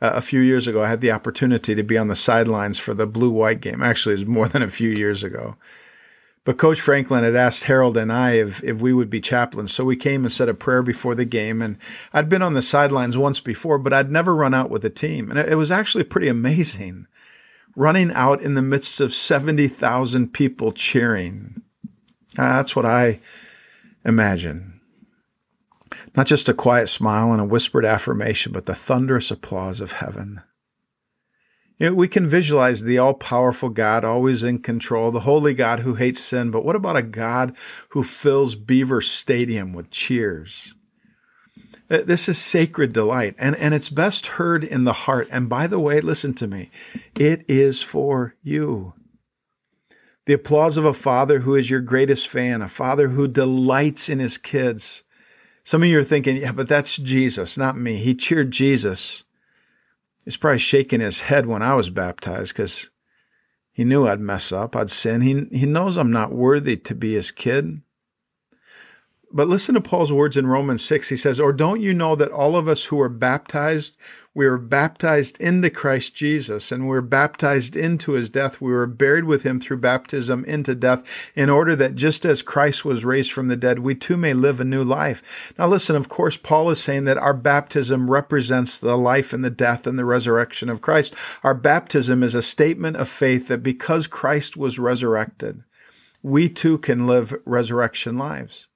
Uh, 0.00 0.12
a 0.14 0.20
few 0.20 0.40
years 0.40 0.66
ago, 0.66 0.82
I 0.82 0.88
had 0.88 1.00
the 1.00 1.10
opportunity 1.10 1.74
to 1.74 1.82
be 1.82 1.96
on 1.96 2.08
the 2.08 2.16
sidelines 2.16 2.78
for 2.78 2.92
the 2.92 3.06
blue 3.06 3.30
white 3.30 3.60
game. 3.60 3.82
Actually, 3.82 4.16
it 4.16 4.18
was 4.18 4.26
more 4.26 4.48
than 4.50 4.62
a 4.62 4.70
few 4.70 4.90
years 4.90 5.22
ago. 5.22 5.56
But 6.44 6.58
Coach 6.58 6.80
Franklin 6.80 7.24
had 7.24 7.34
asked 7.34 7.64
Harold 7.64 7.96
and 7.96 8.12
I 8.12 8.32
if, 8.32 8.62
if 8.62 8.80
we 8.80 8.92
would 8.92 9.10
be 9.10 9.20
chaplains. 9.20 9.72
So 9.72 9.84
we 9.84 9.96
came 9.96 10.22
and 10.22 10.30
said 10.30 10.48
a 10.48 10.54
prayer 10.54 10.80
before 10.80 11.16
the 11.16 11.24
game. 11.24 11.60
And 11.60 11.76
I'd 12.12 12.28
been 12.28 12.42
on 12.42 12.54
the 12.54 12.62
sidelines 12.62 13.18
once 13.18 13.40
before, 13.40 13.78
but 13.78 13.92
I'd 13.92 14.12
never 14.12 14.32
run 14.32 14.54
out 14.54 14.70
with 14.70 14.84
a 14.84 14.90
team. 14.90 15.28
And 15.28 15.40
it, 15.40 15.48
it 15.48 15.54
was 15.56 15.72
actually 15.72 16.04
pretty 16.04 16.28
amazing 16.28 17.08
running 17.76 18.10
out 18.12 18.40
in 18.40 18.54
the 18.54 18.62
midst 18.62 19.00
of 19.00 19.14
70,000 19.14 20.32
people 20.32 20.72
cheering. 20.72 21.62
Uh, 22.36 22.56
that's 22.56 22.74
what 22.74 22.86
I 22.86 23.20
imagine. 24.04 24.80
Not 26.16 26.26
just 26.26 26.48
a 26.48 26.54
quiet 26.54 26.88
smile 26.88 27.30
and 27.30 27.40
a 27.40 27.44
whispered 27.44 27.84
affirmation, 27.84 28.50
but 28.52 28.64
the 28.64 28.74
thunderous 28.74 29.30
applause 29.30 29.80
of 29.80 29.92
heaven. 29.92 30.40
You 31.78 31.90
know, 31.90 31.94
we 31.94 32.08
can 32.08 32.26
visualize 32.26 32.82
the 32.82 32.96
all 32.96 33.12
powerful 33.12 33.68
God 33.68 34.02
always 34.02 34.42
in 34.42 34.60
control, 34.60 35.10
the 35.10 35.20
holy 35.20 35.52
God 35.52 35.80
who 35.80 35.96
hates 35.96 36.20
sin, 36.20 36.50
but 36.50 36.64
what 36.64 36.74
about 36.74 36.96
a 36.96 37.02
God 37.02 37.54
who 37.90 38.02
fills 38.02 38.54
Beaver 38.54 39.02
Stadium 39.02 39.74
with 39.74 39.90
cheers? 39.90 40.74
This 41.88 42.28
is 42.30 42.38
sacred 42.38 42.94
delight, 42.94 43.34
and, 43.38 43.54
and 43.56 43.74
it's 43.74 43.90
best 43.90 44.26
heard 44.26 44.64
in 44.64 44.84
the 44.84 44.92
heart. 44.92 45.28
And 45.30 45.48
by 45.48 45.66
the 45.66 45.78
way, 45.78 46.00
listen 46.00 46.32
to 46.34 46.46
me, 46.46 46.70
it 47.14 47.44
is 47.46 47.82
for 47.82 48.34
you. 48.42 48.94
The 50.24 50.32
applause 50.32 50.78
of 50.78 50.84
a 50.84 50.94
father 50.94 51.40
who 51.40 51.54
is 51.54 51.70
your 51.70 51.80
greatest 51.80 52.26
fan, 52.26 52.62
a 52.62 52.68
father 52.68 53.08
who 53.08 53.28
delights 53.28 54.08
in 54.08 54.18
his 54.18 54.38
kids, 54.38 55.04
some 55.66 55.82
of 55.82 55.88
you 55.88 55.98
are 55.98 56.04
thinking, 56.04 56.36
yeah, 56.36 56.52
but 56.52 56.68
that's 56.68 56.96
Jesus, 56.96 57.58
not 57.58 57.76
me. 57.76 57.96
He 57.96 58.14
cheered 58.14 58.52
Jesus. 58.52 59.24
He's 60.24 60.36
probably 60.36 60.60
shaking 60.60 61.00
his 61.00 61.22
head 61.22 61.46
when 61.46 61.60
I 61.60 61.74
was 61.74 61.90
baptized 61.90 62.52
because 62.52 62.90
he 63.72 63.84
knew 63.84 64.06
I'd 64.06 64.20
mess 64.20 64.52
up, 64.52 64.76
I'd 64.76 64.90
sin. 64.90 65.22
He, 65.22 65.46
he 65.50 65.66
knows 65.66 65.96
I'm 65.96 66.12
not 66.12 66.30
worthy 66.30 66.76
to 66.76 66.94
be 66.94 67.14
his 67.14 67.32
kid. 67.32 67.82
But 69.32 69.48
listen 69.48 69.74
to 69.74 69.80
Paul's 69.80 70.12
words 70.12 70.36
in 70.36 70.46
Romans 70.46 70.84
6. 70.84 71.08
He 71.08 71.16
says, 71.16 71.40
Or 71.40 71.52
don't 71.52 71.80
you 71.80 71.92
know 71.92 72.14
that 72.16 72.30
all 72.30 72.56
of 72.56 72.68
us 72.68 72.86
who 72.86 73.00
are 73.00 73.08
baptized 73.08 73.96
we 74.36 74.46
were 74.46 74.58
baptized 74.58 75.40
into 75.40 75.70
Christ 75.70 76.14
Jesus 76.14 76.70
and 76.70 76.82
we 76.82 76.90
were 76.90 77.00
baptized 77.00 77.74
into 77.74 78.12
his 78.12 78.28
death. 78.28 78.60
We 78.60 78.70
were 78.70 78.86
buried 78.86 79.24
with 79.24 79.44
him 79.44 79.58
through 79.58 79.78
baptism 79.78 80.44
into 80.44 80.74
death 80.74 81.02
in 81.34 81.48
order 81.48 81.74
that 81.76 81.94
just 81.94 82.26
as 82.26 82.42
Christ 82.42 82.84
was 82.84 83.02
raised 83.02 83.32
from 83.32 83.48
the 83.48 83.56
dead, 83.56 83.78
we 83.78 83.94
too 83.94 84.18
may 84.18 84.34
live 84.34 84.60
a 84.60 84.64
new 84.64 84.84
life. 84.84 85.54
Now 85.58 85.68
listen, 85.68 85.96
of 85.96 86.10
course, 86.10 86.36
Paul 86.36 86.68
is 86.68 86.78
saying 86.78 87.04
that 87.04 87.16
our 87.16 87.32
baptism 87.32 88.10
represents 88.10 88.76
the 88.76 88.98
life 88.98 89.32
and 89.32 89.42
the 89.42 89.48
death 89.48 89.86
and 89.86 89.98
the 89.98 90.04
resurrection 90.04 90.68
of 90.68 90.82
Christ. 90.82 91.14
Our 91.42 91.54
baptism 91.54 92.22
is 92.22 92.34
a 92.34 92.42
statement 92.42 92.98
of 92.98 93.08
faith 93.08 93.48
that 93.48 93.62
because 93.62 94.06
Christ 94.06 94.54
was 94.54 94.78
resurrected, 94.78 95.64
we 96.22 96.50
too 96.50 96.76
can 96.76 97.06
live 97.06 97.34
resurrection 97.46 98.18
lives. 98.18 98.68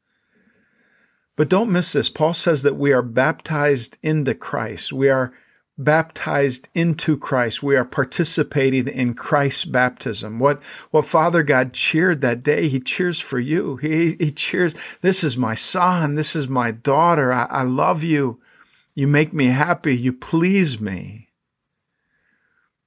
But 1.41 1.49
don't 1.49 1.73
miss 1.73 1.95
this. 1.95 2.11
Paul 2.11 2.35
says 2.35 2.65
that 2.65 2.77
we 2.77 2.93
are 2.93 3.01
baptized 3.01 3.97
into 4.03 4.35
Christ. 4.35 4.93
We 4.93 5.09
are 5.09 5.33
baptized 5.79 6.69
into 6.75 7.17
Christ. 7.17 7.63
We 7.63 7.77
are 7.77 7.85
participating 7.87 8.87
in 8.87 9.15
Christ's 9.15 9.65
baptism. 9.65 10.39
What, 10.39 10.63
what 10.91 11.07
Father 11.07 11.43
God 11.43 11.73
cheered 11.73 12.21
that 12.21 12.43
day, 12.43 12.69
He 12.69 12.79
cheers 12.79 13.21
for 13.21 13.39
you. 13.41 13.77
He, 13.77 14.17
he 14.21 14.33
cheers, 14.33 14.75
this 15.01 15.25
is 15.25 15.39
my 15.39 15.55
son. 15.55 16.15
This 16.15 16.37
is 16.37 16.47
my 16.47 16.73
daughter. 16.73 17.33
I, 17.33 17.47
I 17.49 17.63
love 17.63 18.03
you. 18.03 18.39
You 18.95 19.09
make 19.09 19.33
me 19.33 19.47
happy. 19.47 19.97
You 19.97 20.13
please 20.13 20.79
me. 20.79 21.31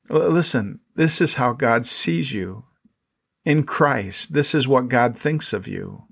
Listen, 0.09 0.79
this 0.93 1.21
is 1.21 1.33
how 1.33 1.53
God 1.53 1.87
sees 1.87 2.33
you 2.33 2.65
in 3.45 3.63
Christ. 3.63 4.33
This 4.33 4.53
is 4.53 4.67
what 4.67 4.89
God 4.89 5.17
thinks 5.17 5.53
of 5.53 5.67
you. 5.67 6.03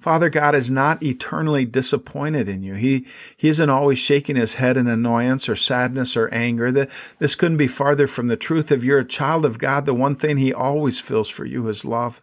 Father 0.00 0.30
God 0.30 0.54
is 0.54 0.70
not 0.70 1.02
eternally 1.02 1.64
disappointed 1.64 2.48
in 2.48 2.62
you. 2.62 2.74
He, 2.74 3.06
he 3.36 3.48
isn't 3.48 3.70
always 3.70 3.98
shaking 3.98 4.36
his 4.36 4.54
head 4.54 4.76
in 4.76 4.86
annoyance 4.86 5.48
or 5.48 5.56
sadness 5.56 6.16
or 6.16 6.28
anger. 6.32 6.70
That 6.70 6.90
this 7.18 7.34
couldn't 7.34 7.56
be 7.56 7.66
farther 7.66 8.06
from 8.06 8.28
the 8.28 8.36
truth. 8.36 8.70
If 8.70 8.84
you're 8.84 9.00
a 9.00 9.04
child 9.04 9.44
of 9.44 9.58
God, 9.58 9.86
the 9.86 9.94
one 9.94 10.14
thing 10.14 10.36
he 10.36 10.52
always 10.52 11.00
feels 11.00 11.28
for 11.28 11.44
you 11.44 11.68
is 11.68 11.84
love. 11.84 12.22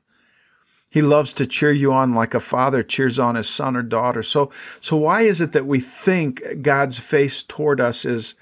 He 0.89 1.01
loves 1.01 1.34
to 1.34 1.46
cheer 1.46 1.74
you 1.74 1.91
on 1.91 2.13
like 2.13 2.34
a 2.34 2.39
father 2.39 2.82
cheers 2.82 3.20
on 3.20 3.36
his 3.36 3.50
son 3.50 3.75
or 3.75 3.84
daughter. 3.84 4.24
So, 4.24 4.50
so 4.79 4.96
why 4.96 5.24
is 5.24 5.41
it 5.41 5.51
that 5.51 5.65
we 5.65 5.82
think 5.82 6.41
God's 6.62 6.98
face 6.98 7.44
toward 7.44 7.82
us 7.82 8.05
is, 8.05 8.36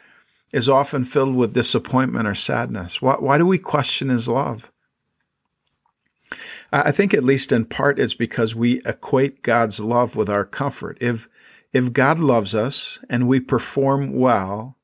is 0.53 0.69
often 0.69 1.05
filled 1.05 1.35
with 1.35 1.55
disappointment 1.55 2.27
or 2.27 2.35
sadness? 2.35 3.01
Why, 3.01 3.15
why 3.15 3.39
do 3.39 3.47
we 3.47 3.57
question 3.57 4.09
his 4.09 4.27
love? 4.27 4.71
I 6.71 6.91
think 6.91 7.13
at 7.13 7.23
least 7.23 7.51
in 7.51 7.65
part 7.65 7.99
it's 7.99 8.13
because 8.13 8.55
we 8.55 8.81
equate 8.85 9.43
God's 9.43 9.79
love 9.79 10.15
with 10.15 10.29
our 10.29 10.45
comfort. 10.45 10.97
If 11.01 11.29
if 11.71 11.91
God 11.91 12.19
loves 12.19 12.53
us 12.53 12.99
and 13.09 13.27
we 13.27 13.39
perform 13.39 14.13
well, 14.13 14.77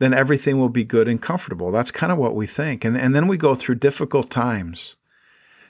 then 0.00 0.12
everything 0.12 0.58
will 0.58 0.68
be 0.68 0.84
good 0.84 1.06
and 1.06 1.22
comfortable. 1.22 1.70
That's 1.70 1.92
kind 1.92 2.10
of 2.10 2.18
what 2.18 2.34
we 2.34 2.46
think. 2.46 2.84
And 2.84 2.96
and 2.96 3.14
then 3.14 3.28
we 3.28 3.36
go 3.36 3.54
through 3.54 3.76
difficult 3.76 4.30
times. 4.30 4.96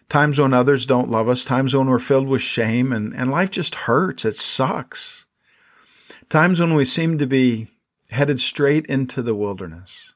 Times 0.08 0.38
when 0.38 0.52
others 0.52 0.86
don't 0.86 1.10
love 1.10 1.28
us, 1.28 1.44
times 1.44 1.74
when 1.74 1.88
we're 1.88 1.98
filled 1.98 2.28
with 2.28 2.42
shame 2.42 2.92
and, 2.92 3.14
and 3.14 3.30
life 3.30 3.50
just 3.50 3.74
hurts. 3.74 4.24
It 4.24 4.36
sucks. 4.36 5.24
Times 6.28 6.60
when 6.60 6.74
we 6.74 6.84
seem 6.84 7.16
to 7.18 7.26
be 7.26 7.68
headed 8.10 8.38
straight 8.40 8.86
into 8.86 9.22
the 9.22 9.34
wilderness 9.34 10.13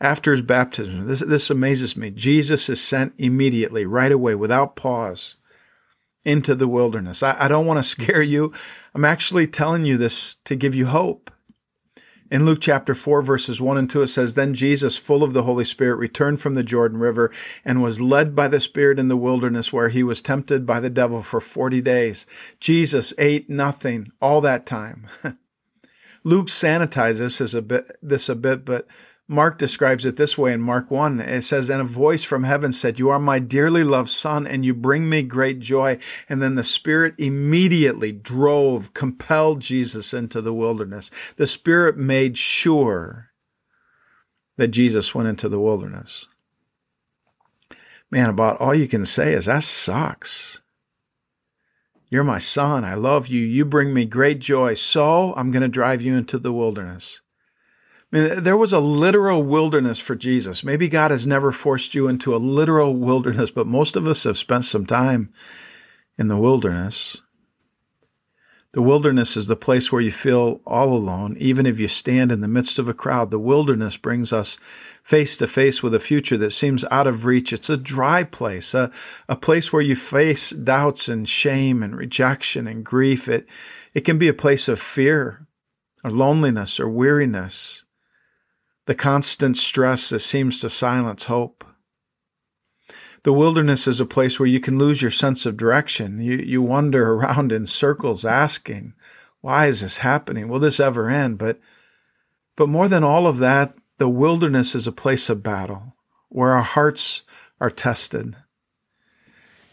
after 0.00 0.32
his 0.32 0.42
baptism. 0.42 1.06
This, 1.06 1.20
this 1.20 1.50
amazes 1.50 1.96
me. 1.96 2.10
Jesus 2.10 2.68
is 2.68 2.82
sent 2.82 3.14
immediately, 3.18 3.86
right 3.86 4.12
away, 4.12 4.34
without 4.34 4.76
pause, 4.76 5.36
into 6.24 6.54
the 6.54 6.68
wilderness. 6.68 7.22
I, 7.22 7.36
I 7.44 7.48
don't 7.48 7.66
want 7.66 7.78
to 7.78 7.88
scare 7.88 8.22
you. 8.22 8.52
I'm 8.94 9.04
actually 9.04 9.46
telling 9.46 9.84
you 9.84 9.96
this 9.96 10.36
to 10.44 10.56
give 10.56 10.74
you 10.74 10.86
hope. 10.86 11.30
In 12.30 12.46
Luke 12.46 12.58
chapter 12.60 12.94
4, 12.94 13.22
verses 13.22 13.60
1 13.60 13.76
and 13.76 13.88
2, 13.88 14.02
it 14.02 14.06
says, 14.08 14.34
Then 14.34 14.54
Jesus, 14.54 14.96
full 14.96 15.22
of 15.22 15.34
the 15.34 15.42
Holy 15.42 15.64
Spirit, 15.64 15.96
returned 15.96 16.40
from 16.40 16.54
the 16.54 16.64
Jordan 16.64 16.98
River 16.98 17.30
and 17.64 17.82
was 17.82 18.00
led 18.00 18.34
by 18.34 18.48
the 18.48 18.60
Spirit 18.60 18.98
in 18.98 19.08
the 19.08 19.16
wilderness, 19.16 19.72
where 19.72 19.90
he 19.90 20.02
was 20.02 20.22
tempted 20.22 20.66
by 20.66 20.80
the 20.80 20.90
devil 20.90 21.22
for 21.22 21.40
40 21.40 21.80
days. 21.82 22.26
Jesus 22.58 23.12
ate 23.18 23.50
nothing 23.50 24.10
all 24.20 24.40
that 24.40 24.64
time. 24.64 25.06
Luke 26.24 26.46
sanitizes 26.46 27.38
this 27.38 27.54
a 27.54 27.62
bit, 27.62 27.96
this 28.02 28.28
a 28.30 28.34
bit, 28.34 28.64
but 28.64 28.88
Mark 29.26 29.56
describes 29.56 30.04
it 30.04 30.16
this 30.16 30.36
way 30.36 30.52
in 30.52 30.60
Mark 30.60 30.90
1. 30.90 31.18
It 31.20 31.42
says, 31.42 31.70
And 31.70 31.80
a 31.80 31.84
voice 31.84 32.24
from 32.24 32.44
heaven 32.44 32.72
said, 32.72 32.98
You 32.98 33.08
are 33.08 33.18
my 33.18 33.38
dearly 33.38 33.82
loved 33.82 34.10
son, 34.10 34.46
and 34.46 34.66
you 34.66 34.74
bring 34.74 35.08
me 35.08 35.22
great 35.22 35.60
joy. 35.60 35.98
And 36.28 36.42
then 36.42 36.56
the 36.56 36.64
Spirit 36.64 37.14
immediately 37.16 38.12
drove, 38.12 38.92
compelled 38.92 39.60
Jesus 39.60 40.12
into 40.12 40.42
the 40.42 40.52
wilderness. 40.52 41.10
The 41.36 41.46
Spirit 41.46 41.96
made 41.96 42.36
sure 42.36 43.30
that 44.58 44.68
Jesus 44.68 45.14
went 45.14 45.28
into 45.28 45.48
the 45.48 45.60
wilderness. 45.60 46.26
Man, 48.10 48.28
about 48.28 48.60
all 48.60 48.74
you 48.74 48.86
can 48.86 49.06
say 49.06 49.32
is, 49.32 49.46
That 49.46 49.62
sucks. 49.62 50.60
You're 52.10 52.24
my 52.24 52.38
son. 52.38 52.84
I 52.84 52.94
love 52.94 53.28
you. 53.28 53.40
You 53.40 53.64
bring 53.64 53.94
me 53.94 54.04
great 54.04 54.38
joy. 54.38 54.74
So 54.74 55.32
I'm 55.34 55.50
going 55.50 55.62
to 55.62 55.68
drive 55.68 56.02
you 56.02 56.14
into 56.14 56.38
the 56.38 56.52
wilderness. 56.52 57.22
Mean, 58.14 58.44
there 58.44 58.56
was 58.56 58.72
a 58.72 58.78
literal 58.78 59.42
wilderness 59.42 59.98
for 59.98 60.14
Jesus. 60.14 60.62
Maybe 60.62 60.88
God 60.88 61.10
has 61.10 61.26
never 61.26 61.50
forced 61.50 61.96
you 61.96 62.06
into 62.06 62.32
a 62.32 62.38
literal 62.38 62.94
wilderness, 62.94 63.50
but 63.50 63.66
most 63.66 63.96
of 63.96 64.06
us 64.06 64.22
have 64.22 64.38
spent 64.38 64.66
some 64.66 64.86
time 64.86 65.32
in 66.16 66.28
the 66.28 66.36
wilderness. 66.36 67.16
The 68.70 68.82
wilderness 68.82 69.36
is 69.36 69.48
the 69.48 69.56
place 69.56 69.90
where 69.90 70.00
you 70.00 70.12
feel 70.12 70.60
all 70.64 70.92
alone, 70.92 71.36
even 71.40 71.66
if 71.66 71.80
you 71.80 71.88
stand 71.88 72.30
in 72.30 72.40
the 72.40 72.46
midst 72.46 72.78
of 72.78 72.88
a 72.88 72.94
crowd. 72.94 73.32
The 73.32 73.40
wilderness 73.40 73.96
brings 73.96 74.32
us 74.32 74.58
face 75.02 75.36
to 75.38 75.48
face 75.48 75.82
with 75.82 75.92
a 75.92 75.98
future 75.98 76.36
that 76.36 76.52
seems 76.52 76.84
out 76.92 77.08
of 77.08 77.24
reach. 77.24 77.52
It's 77.52 77.68
a 77.68 77.76
dry 77.76 78.22
place, 78.22 78.74
a, 78.74 78.92
a 79.28 79.34
place 79.34 79.72
where 79.72 79.82
you 79.82 79.96
face 79.96 80.50
doubts 80.50 81.08
and 81.08 81.28
shame 81.28 81.82
and 81.82 81.96
rejection 81.96 82.68
and 82.68 82.84
grief. 82.84 83.26
It, 83.26 83.48
it 83.92 84.02
can 84.02 84.18
be 84.18 84.28
a 84.28 84.34
place 84.34 84.68
of 84.68 84.78
fear 84.78 85.48
or 86.04 86.12
loneliness 86.12 86.78
or 86.78 86.88
weariness 86.88 87.83
the 88.86 88.94
constant 88.94 89.56
stress 89.56 90.10
that 90.10 90.20
seems 90.20 90.60
to 90.60 90.70
silence 90.70 91.24
hope. 91.24 91.64
The 93.22 93.32
wilderness 93.32 93.86
is 93.86 94.00
a 94.00 94.06
place 94.06 94.38
where 94.38 94.48
you 94.48 94.60
can 94.60 94.78
lose 94.78 95.00
your 95.00 95.10
sense 95.10 95.46
of 95.46 95.56
direction. 95.56 96.20
You, 96.20 96.36
you 96.36 96.60
wander 96.60 97.12
around 97.14 97.52
in 97.52 97.66
circles 97.66 98.24
asking, 98.24 98.94
why 99.40 99.66
is 99.66 99.80
this 99.80 99.98
happening? 99.98 100.48
Will 100.48 100.58
this 100.58 100.80
ever 100.80 101.08
end? 101.08 101.38
But, 101.38 101.58
but 102.56 102.68
more 102.68 102.88
than 102.88 103.04
all 103.04 103.26
of 103.26 103.38
that, 103.38 103.74
the 103.98 104.08
wilderness 104.08 104.74
is 104.74 104.86
a 104.86 104.92
place 104.92 105.28
of 105.30 105.42
battle 105.42 105.94
where 106.28 106.52
our 106.52 106.62
hearts 106.62 107.22
are 107.60 107.70
tested. 107.70 108.36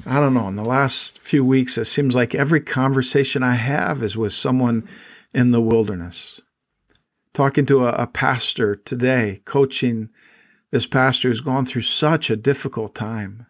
I 0.05 0.19
don't 0.19 0.33
know. 0.33 0.47
In 0.47 0.55
the 0.55 0.63
last 0.63 1.19
few 1.19 1.43
weeks, 1.43 1.77
it 1.77 1.85
seems 1.85 2.15
like 2.15 2.33
every 2.33 2.61
conversation 2.61 3.43
I 3.43 3.55
have 3.55 4.01
is 4.01 4.17
with 4.17 4.33
someone 4.33 4.87
in 5.33 5.51
the 5.51 5.61
wilderness 5.61 6.41
talking 7.33 7.65
to 7.65 7.85
a, 7.85 7.91
a 7.93 8.07
pastor 8.07 8.75
today, 8.75 9.41
coaching 9.45 10.09
this 10.71 10.87
pastor 10.87 11.27
who's 11.27 11.41
gone 11.41 11.65
through 11.65 11.81
such 11.81 12.29
a 12.29 12.35
difficult 12.35 12.95
time. 12.95 13.45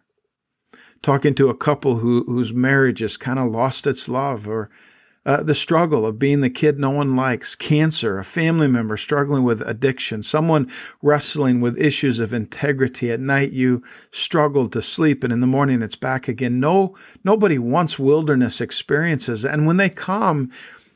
Talking 1.02 1.34
to 1.34 1.48
a 1.48 1.56
couple 1.56 1.96
who, 1.96 2.24
whose 2.24 2.52
marriage 2.52 3.00
has 3.00 3.16
kind 3.16 3.38
of 3.38 3.50
lost 3.50 3.86
its 3.86 4.08
love, 4.08 4.46
or 4.46 4.70
uh, 5.24 5.42
the 5.42 5.54
struggle 5.54 6.04
of 6.04 6.18
being 6.18 6.40
the 6.40 6.50
kid 6.50 6.78
no 6.78 6.90
one 6.90 7.14
likes, 7.14 7.54
cancer, 7.54 8.18
a 8.18 8.24
family 8.24 8.66
member 8.66 8.96
struggling 8.96 9.44
with 9.44 9.60
addiction, 9.62 10.22
someone 10.22 10.70
wrestling 11.00 11.60
with 11.60 11.80
issues 11.80 12.18
of 12.18 12.32
integrity. 12.32 13.10
At 13.10 13.20
night, 13.20 13.52
you 13.52 13.82
struggle 14.10 14.68
to 14.68 14.82
sleep, 14.82 15.22
and 15.22 15.32
in 15.32 15.40
the 15.40 15.46
morning, 15.46 15.80
it's 15.82 15.96
back 15.96 16.26
again. 16.26 16.58
No, 16.58 16.96
nobody 17.24 17.58
wants 17.58 17.98
wilderness 17.98 18.60
experiences, 18.60 19.44
and 19.44 19.66
when 19.66 19.76
they 19.76 19.90
come, 19.90 20.50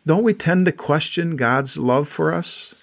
don't 0.06 0.22
we 0.22 0.34
tend 0.34 0.66
to 0.66 0.72
question 0.72 1.36
God's 1.36 1.76
love 1.76 2.08
for 2.08 2.32
us? 2.32 2.74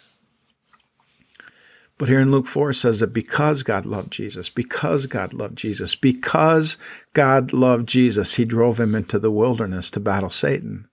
But 1.97 2.09
here 2.09 2.19
in 2.19 2.31
Luke 2.31 2.47
4 2.47 2.71
it 2.71 2.75
says 2.75 2.99
that 2.99 3.13
because 3.13 3.63
God 3.63 3.85
loved 3.85 4.11
Jesus, 4.11 4.49
because 4.49 5.05
God 5.05 5.33
loved 5.33 5.57
Jesus, 5.57 5.95
because 5.95 6.77
God 7.13 7.53
loved 7.53 7.87
Jesus, 7.87 8.35
he 8.35 8.43
drove 8.43 8.79
him 8.79 8.93
into 8.93 9.19
the 9.19 9.31
wilderness 9.31 9.89
to 9.91 9.99
battle 9.99 10.29
Satan. 10.29 10.89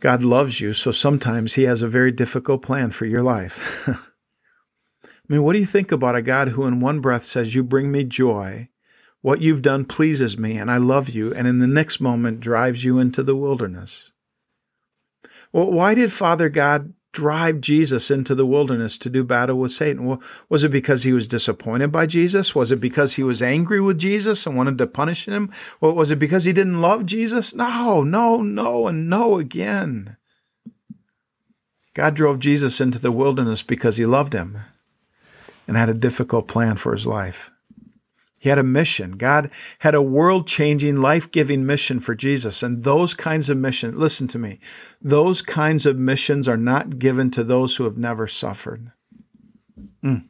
God 0.00 0.22
loves 0.24 0.60
you, 0.60 0.72
so 0.72 0.92
sometimes 0.92 1.54
he 1.54 1.64
has 1.64 1.82
a 1.82 1.88
very 1.88 2.10
difficult 2.10 2.62
plan 2.62 2.90
for 2.90 3.04
your 3.04 3.22
life. 3.22 3.86
I 5.04 5.08
mean, 5.28 5.42
what 5.42 5.52
do 5.52 5.58
you 5.58 5.66
think 5.66 5.92
about 5.92 6.16
a 6.16 6.22
God 6.22 6.48
who 6.48 6.66
in 6.66 6.80
one 6.80 7.00
breath 7.00 7.24
says, 7.24 7.54
You 7.54 7.62
bring 7.62 7.92
me 7.92 8.04
joy, 8.04 8.68
what 9.20 9.40
you've 9.40 9.62
done 9.62 9.84
pleases 9.84 10.38
me, 10.38 10.56
and 10.56 10.70
I 10.70 10.78
love 10.78 11.10
you, 11.10 11.34
and 11.34 11.46
in 11.46 11.58
the 11.58 11.66
next 11.66 12.00
moment 12.00 12.40
drives 12.40 12.82
you 12.82 12.98
into 12.98 13.22
the 13.22 13.36
wilderness? 13.36 14.11
Well, 15.52 15.70
why 15.70 15.94
did 15.94 16.12
Father 16.12 16.48
God 16.48 16.94
drive 17.12 17.60
Jesus 17.60 18.10
into 18.10 18.34
the 18.34 18.46
wilderness 18.46 18.96
to 18.98 19.10
do 19.10 19.22
battle 19.22 19.58
with 19.58 19.72
Satan? 19.72 20.18
Was 20.48 20.64
it 20.64 20.70
because 20.70 21.02
he 21.02 21.12
was 21.12 21.28
disappointed 21.28 21.92
by 21.92 22.06
Jesus? 22.06 22.54
Was 22.54 22.72
it 22.72 22.80
because 22.80 23.14
he 23.14 23.22
was 23.22 23.42
angry 23.42 23.80
with 23.80 23.98
Jesus 23.98 24.46
and 24.46 24.56
wanted 24.56 24.78
to 24.78 24.86
punish 24.86 25.26
him? 25.26 25.50
Or 25.80 25.92
was 25.92 26.10
it 26.10 26.18
because 26.18 26.44
he 26.44 26.52
didn't 26.52 26.80
love 26.80 27.06
Jesus? 27.06 27.54
No, 27.54 28.02
no, 28.02 28.38
no, 28.38 28.86
and 28.86 29.10
no 29.10 29.38
again. 29.38 30.16
God 31.94 32.14
drove 32.14 32.38
Jesus 32.38 32.80
into 32.80 32.98
the 32.98 33.12
wilderness 33.12 33.62
because 33.62 33.98
he 33.98 34.06
loved 34.06 34.32
him 34.32 34.56
and 35.68 35.76
had 35.76 35.90
a 35.90 35.94
difficult 35.94 36.48
plan 36.48 36.76
for 36.76 36.92
his 36.92 37.06
life. 37.06 37.51
He 38.42 38.48
had 38.48 38.58
a 38.58 38.64
mission. 38.64 39.12
God 39.12 39.52
had 39.78 39.94
a 39.94 40.02
world 40.02 40.48
changing, 40.48 40.96
life 40.96 41.30
giving 41.30 41.64
mission 41.64 42.00
for 42.00 42.16
Jesus. 42.16 42.60
And 42.60 42.82
those 42.82 43.14
kinds 43.14 43.48
of 43.48 43.56
missions, 43.56 43.94
listen 43.94 44.26
to 44.26 44.38
me, 44.38 44.58
those 45.00 45.42
kinds 45.42 45.86
of 45.86 45.96
missions 45.96 46.48
are 46.48 46.56
not 46.56 46.98
given 46.98 47.30
to 47.30 47.44
those 47.44 47.76
who 47.76 47.84
have 47.84 47.96
never 47.96 48.26
suffered. 48.26 48.90
Mm. 50.04 50.24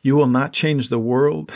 You 0.00 0.14
will 0.14 0.28
not 0.28 0.52
change 0.52 0.88
the 0.88 1.00
world, 1.00 1.50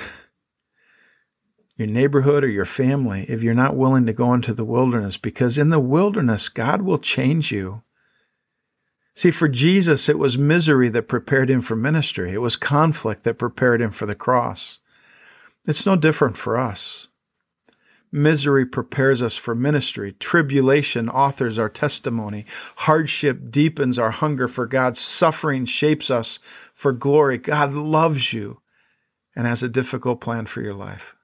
your 1.77 1.87
neighborhood, 1.87 2.43
or 2.43 2.49
your 2.49 2.67
family 2.67 3.25
if 3.29 3.45
you're 3.45 3.55
not 3.55 3.77
willing 3.77 4.07
to 4.07 4.13
go 4.13 4.35
into 4.35 4.53
the 4.53 4.65
wilderness, 4.65 5.17
because 5.17 5.57
in 5.57 5.71
the 5.71 5.79
wilderness, 5.79 6.49
God 6.49 6.83
will 6.83 6.99
change 6.99 7.53
you. 7.53 7.85
See, 9.15 9.31
for 9.31 9.49
Jesus, 9.49 10.09
it 10.09 10.19
was 10.19 10.39
misery 10.39 10.89
that 10.89 11.09
prepared 11.09 11.51
him 11.51 11.61
for 11.61 11.77
ministry. 11.77 12.33
It 12.33 12.41
was 12.41 12.57
conflict 12.57 13.25
that 13.25 13.39
prepared 13.39 13.81
him 13.81 13.91
for 13.91 14.07
the 14.07 14.15
cross. 14.15 14.79
It's 15.67 15.87
no 15.87 15.97
different 15.97 16.37
for 16.37 16.57
us. 16.57 17.09
Misery 18.11 18.67
prepares 18.67 19.23
us 19.23 19.37
for 19.37 19.55
ministry. 19.55 20.13
Tribulation 20.13 21.09
authors 21.09 21.59
our 21.59 21.71
testimony. 21.71 22.45
Hardship 22.77 23.51
deepens 23.51 23.99
our 23.99 24.11
hunger 24.11 24.49
for 24.49 24.67
God. 24.67 24.97
Suffering 24.97 25.65
shapes 25.65 26.11
us 26.11 26.39
for 26.75 26.93
glory. 26.93 27.39
God 27.39 27.73
loves 27.73 28.33
you 28.35 28.61
and 29.35 29.47
has 29.47 29.63
a 29.63 29.69
difficult 29.69 30.21
plan 30.21 30.45
for 30.45 30.61
your 30.61 30.75
life. 30.75 31.15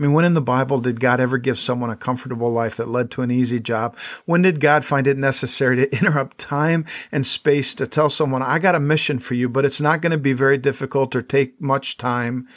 I 0.00 0.02
mean, 0.02 0.14
when 0.14 0.24
in 0.24 0.32
the 0.32 0.40
Bible 0.40 0.80
did 0.80 0.98
God 0.98 1.20
ever 1.20 1.36
give 1.36 1.58
someone 1.58 1.90
a 1.90 1.96
comfortable 1.96 2.50
life 2.50 2.74
that 2.76 2.88
led 2.88 3.10
to 3.10 3.22
an 3.22 3.30
easy 3.30 3.60
job? 3.60 3.98
When 4.24 4.40
did 4.40 4.58
God 4.58 4.82
find 4.82 5.06
it 5.06 5.18
necessary 5.18 5.76
to 5.76 5.92
interrupt 5.98 6.38
time 6.38 6.86
and 7.12 7.26
space 7.26 7.74
to 7.74 7.86
tell 7.86 8.08
someone, 8.08 8.42
I 8.42 8.60
got 8.60 8.74
a 8.74 8.80
mission 8.80 9.18
for 9.18 9.34
you, 9.34 9.46
but 9.46 9.66
it's 9.66 9.80
not 9.80 10.00
going 10.00 10.12
to 10.12 10.18
be 10.18 10.32
very 10.32 10.56
difficult 10.56 11.14
or 11.14 11.20
take 11.20 11.60
much 11.60 11.98
time? 11.98 12.48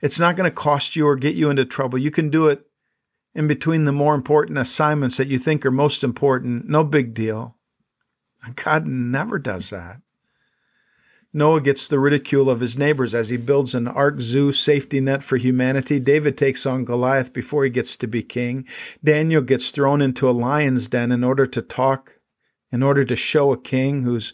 It's 0.00 0.18
not 0.18 0.34
going 0.34 0.50
to 0.50 0.54
cost 0.54 0.96
you 0.96 1.06
or 1.06 1.14
get 1.14 1.36
you 1.36 1.50
into 1.50 1.64
trouble. 1.64 1.98
You 1.98 2.10
can 2.10 2.30
do 2.30 2.48
it 2.48 2.66
in 3.32 3.46
between 3.46 3.84
the 3.84 3.92
more 3.92 4.16
important 4.16 4.58
assignments 4.58 5.18
that 5.18 5.28
you 5.28 5.38
think 5.38 5.64
are 5.64 5.70
most 5.70 6.02
important. 6.02 6.68
No 6.68 6.82
big 6.82 7.14
deal. 7.14 7.54
God 8.56 8.88
never 8.88 9.38
does 9.38 9.70
that. 9.70 10.00
Noah 11.32 11.60
gets 11.60 11.86
the 11.86 11.98
ridicule 11.98 12.48
of 12.48 12.60
his 12.60 12.78
neighbors 12.78 13.14
as 13.14 13.28
he 13.28 13.36
builds 13.36 13.74
an 13.74 13.86
ark 13.86 14.20
zoo 14.20 14.50
safety 14.50 14.98
net 15.00 15.22
for 15.22 15.36
humanity. 15.36 16.00
David 16.00 16.38
takes 16.38 16.64
on 16.64 16.86
Goliath 16.86 17.34
before 17.34 17.64
he 17.64 17.70
gets 17.70 17.96
to 17.98 18.06
be 18.06 18.22
king. 18.22 18.66
Daniel 19.04 19.42
gets 19.42 19.70
thrown 19.70 20.00
into 20.00 20.28
a 20.28 20.32
lion's 20.32 20.88
den 20.88 21.12
in 21.12 21.22
order 21.22 21.46
to 21.46 21.60
talk, 21.60 22.18
in 22.72 22.82
order 22.82 23.04
to 23.04 23.14
show 23.14 23.52
a 23.52 23.60
king 23.60 24.04
whose 24.04 24.32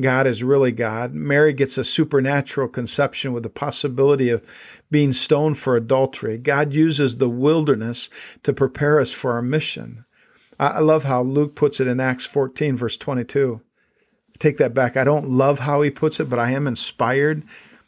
God 0.00 0.26
is 0.26 0.42
really 0.42 0.72
God. 0.72 1.14
Mary 1.14 1.52
gets 1.52 1.78
a 1.78 1.84
supernatural 1.84 2.66
conception 2.66 3.32
with 3.32 3.44
the 3.44 3.50
possibility 3.50 4.28
of 4.28 4.44
being 4.90 5.12
stoned 5.12 5.58
for 5.58 5.76
adultery. 5.76 6.38
God 6.38 6.72
uses 6.72 7.18
the 7.18 7.28
wilderness 7.28 8.10
to 8.42 8.52
prepare 8.52 8.98
us 8.98 9.12
for 9.12 9.32
our 9.32 9.42
mission. 9.42 10.06
I 10.58 10.80
love 10.80 11.04
how 11.04 11.22
Luke 11.22 11.54
puts 11.54 11.78
it 11.78 11.86
in 11.86 12.00
Acts 12.00 12.24
14, 12.24 12.76
verse 12.76 12.96
22 12.96 13.60
take 14.38 14.58
that 14.58 14.74
back. 14.74 14.96
I 14.96 15.04
don't 15.04 15.28
love 15.28 15.60
how 15.60 15.82
he 15.82 15.90
puts 15.90 16.20
it, 16.20 16.28
but 16.28 16.38
I 16.38 16.50
am 16.52 16.66
inspired, 16.66 17.42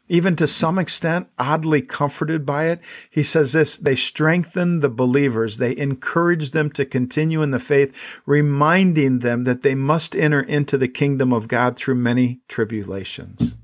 even 0.08 0.36
to 0.36 0.46
some 0.46 0.78
extent, 0.78 1.28
oddly 1.38 1.82
comforted 1.82 2.44
by 2.44 2.66
it. 2.66 2.80
He 3.10 3.22
says 3.22 3.52
this 3.52 3.76
they 3.76 3.94
strengthen 3.94 4.80
the 4.80 4.88
believers, 4.88 5.58
they 5.58 5.76
encourage 5.76 6.50
them 6.50 6.70
to 6.72 6.84
continue 6.84 7.42
in 7.42 7.50
the 7.50 7.58
faith, 7.58 7.94
reminding 8.26 9.20
them 9.20 9.44
that 9.44 9.62
they 9.62 9.74
must 9.74 10.14
enter 10.14 10.40
into 10.40 10.78
the 10.78 10.88
kingdom 10.88 11.32
of 11.32 11.48
God 11.48 11.76
through 11.76 11.96
many 11.96 12.40
tribulations. 12.48 13.54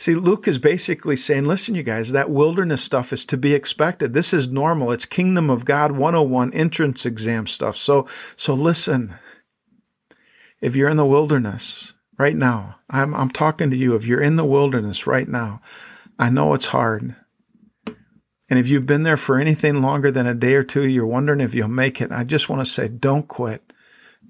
See, 0.00 0.14
Luke 0.14 0.48
is 0.48 0.56
basically 0.56 1.16
saying, 1.16 1.44
listen, 1.44 1.74
you 1.74 1.82
guys, 1.82 2.12
that 2.12 2.30
wilderness 2.30 2.82
stuff 2.82 3.12
is 3.12 3.26
to 3.26 3.36
be 3.36 3.52
expected. 3.52 4.14
This 4.14 4.32
is 4.32 4.48
normal. 4.48 4.92
It's 4.92 5.04
kingdom 5.04 5.50
of 5.50 5.66
God 5.66 5.92
101 5.92 6.54
entrance 6.54 7.04
exam 7.04 7.46
stuff. 7.46 7.76
So, 7.76 8.08
so 8.34 8.54
listen, 8.54 9.18
if 10.60 10.76
you're 10.76 10.88
in 10.88 10.96
the 10.96 11.06
wilderness 11.06 11.94
right 12.18 12.36
now, 12.36 12.76
I'm, 12.88 13.14
I'm 13.14 13.30
talking 13.30 13.70
to 13.70 13.76
you. 13.76 13.94
If 13.94 14.04
you're 14.04 14.20
in 14.20 14.36
the 14.36 14.44
wilderness 14.44 15.06
right 15.06 15.28
now, 15.28 15.60
I 16.18 16.30
know 16.30 16.54
it's 16.54 16.66
hard. 16.66 17.16
And 18.50 18.58
if 18.58 18.68
you've 18.68 18.86
been 18.86 19.04
there 19.04 19.16
for 19.16 19.38
anything 19.38 19.80
longer 19.80 20.10
than 20.10 20.26
a 20.26 20.34
day 20.34 20.54
or 20.54 20.64
two, 20.64 20.86
you're 20.86 21.06
wondering 21.06 21.40
if 21.40 21.54
you'll 21.54 21.68
make 21.68 22.00
it. 22.00 22.10
I 22.10 22.24
just 22.24 22.48
want 22.48 22.60
to 22.60 22.70
say, 22.70 22.88
don't 22.88 23.28
quit. 23.28 23.72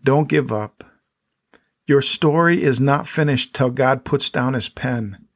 Don't 0.04 0.28
give 0.28 0.52
up. 0.52 0.84
Your 1.86 2.02
story 2.02 2.62
is 2.62 2.80
not 2.80 3.08
finished 3.08 3.54
till 3.54 3.70
God 3.70 4.04
puts 4.04 4.30
down 4.30 4.54
his 4.54 4.68
pen. 4.68 5.26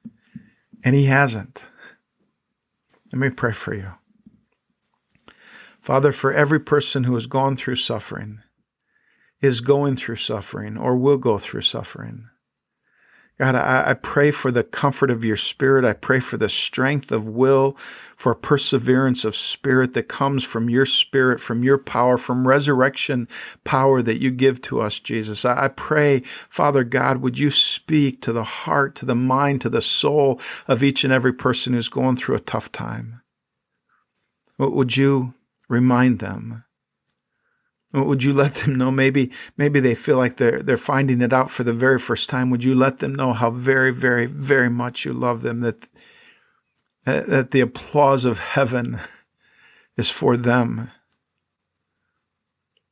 And 0.84 0.94
he 0.94 1.06
hasn't. 1.06 1.66
Let 3.10 3.18
me 3.18 3.30
pray 3.30 3.52
for 3.52 3.74
you. 3.74 3.92
Father, 5.80 6.12
for 6.12 6.32
every 6.32 6.60
person 6.60 7.04
who 7.04 7.14
has 7.14 7.26
gone 7.26 7.56
through 7.56 7.76
suffering, 7.76 8.43
is 9.44 9.60
going 9.60 9.96
through 9.96 10.16
suffering 10.16 10.76
or 10.76 10.96
will 10.96 11.18
go 11.18 11.38
through 11.38 11.62
suffering. 11.62 12.28
God, 13.38 13.56
I, 13.56 13.90
I, 13.90 13.94
pray 13.94 14.30
for 14.30 14.52
the 14.52 14.62
comfort 14.62 15.10
of 15.10 15.24
your 15.24 15.36
spirit. 15.36 15.84
I 15.84 15.92
pray 15.92 16.20
for 16.20 16.36
the 16.36 16.48
strength 16.48 17.10
of 17.10 17.26
will, 17.26 17.76
for 18.14 18.32
perseverance 18.32 19.24
of 19.24 19.34
spirit 19.34 19.92
that 19.94 20.04
comes 20.04 20.44
from 20.44 20.70
your 20.70 20.86
spirit, 20.86 21.40
from 21.40 21.64
your 21.64 21.76
power, 21.76 22.16
from 22.16 22.46
resurrection 22.46 23.26
power 23.64 24.02
that 24.02 24.22
you 24.22 24.30
give 24.30 24.62
to 24.62 24.80
us, 24.80 25.00
Jesus. 25.00 25.44
I, 25.44 25.64
I 25.64 25.68
pray, 25.68 26.20
Father 26.48 26.84
God, 26.84 27.18
would 27.18 27.36
you 27.36 27.50
speak 27.50 28.22
to 28.22 28.32
the 28.32 28.44
heart, 28.44 28.94
to 28.96 29.06
the 29.06 29.16
mind, 29.16 29.62
to 29.62 29.68
the 29.68 29.82
soul 29.82 30.40
of 30.68 30.84
each 30.84 31.02
and 31.02 31.12
every 31.12 31.32
person 31.32 31.72
who's 31.72 31.88
going 31.88 32.14
through 32.14 32.36
a 32.36 32.40
tough 32.40 32.70
time? 32.70 33.20
Would 34.58 34.96
you 34.96 35.34
remind 35.68 36.20
them 36.20 36.64
would 37.94 38.24
you 38.24 38.34
let 38.34 38.54
them 38.54 38.74
know? 38.74 38.90
Maybe, 38.90 39.30
maybe 39.56 39.78
they 39.78 39.94
feel 39.94 40.16
like 40.16 40.36
they're, 40.36 40.62
they're 40.62 40.76
finding 40.76 41.20
it 41.20 41.32
out 41.32 41.50
for 41.50 41.62
the 41.62 41.72
very 41.72 41.98
first 41.98 42.28
time. 42.28 42.50
Would 42.50 42.64
you 42.64 42.74
let 42.74 42.98
them 42.98 43.14
know 43.14 43.32
how 43.32 43.50
very, 43.50 43.92
very, 43.92 44.26
very 44.26 44.68
much 44.68 45.04
you 45.04 45.12
love 45.12 45.42
them? 45.42 45.60
That, 45.60 45.86
that 47.04 47.52
the 47.52 47.60
applause 47.60 48.24
of 48.24 48.38
heaven 48.40 49.00
is 49.96 50.10
for 50.10 50.36
them. 50.36 50.90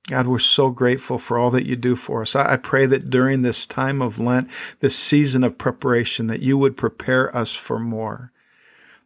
God, 0.08 0.26
we're 0.26 0.38
so 0.38 0.70
grateful 0.70 1.18
for 1.18 1.38
all 1.38 1.50
that 1.50 1.66
you 1.66 1.74
do 1.76 1.96
for 1.96 2.22
us. 2.22 2.36
I 2.36 2.56
pray 2.56 2.86
that 2.86 3.08
during 3.08 3.42
this 3.42 3.66
time 3.66 4.02
of 4.02 4.18
Lent, 4.18 4.50
this 4.80 4.96
season 4.96 5.42
of 5.42 5.58
preparation, 5.58 6.26
that 6.26 6.42
you 6.42 6.58
would 6.58 6.76
prepare 6.76 7.34
us 7.36 7.52
for 7.52 7.78
more 7.78 8.32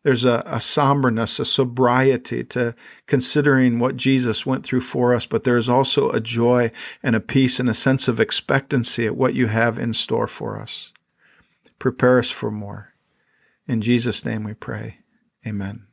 there's 0.07 0.25
a, 0.25 0.45
a 0.47 0.61
somberness, 0.61 1.41
a 1.41 1.45
sobriety 1.45 2.45
to 2.45 2.77
considering 3.09 3.81
what 3.81 3.97
Jesus 3.97 4.47
went 4.47 4.65
through 4.65 4.83
for 4.83 5.13
us, 5.13 5.27
but 5.27 5.43
there's 5.43 5.69
also 5.69 6.11
a 6.11 6.21
joy 6.21 6.71
and 7.03 7.17
a 7.17 7.21
peace 7.21 7.59
and 7.59 7.69
a 7.69 7.75
sense 7.75 8.07
of 8.07 8.21
expectancy 8.21 9.05
at 9.05 9.17
what 9.17 9.35
you 9.35 9.49
have 9.49 9.81
in 9.81 9.93
store 9.93 10.29
for 10.29 10.61
us. 10.61 10.93
Prepare 11.81 12.21
us 12.21 12.31
for 12.31 12.53
more. 12.53 12.93
In 13.67 13.81
Jesus' 13.81 14.25
name 14.25 14.45
we 14.45 14.55
pray. 14.55 14.99
Amen. 15.45 15.89